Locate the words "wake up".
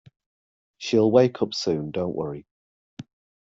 1.11-1.53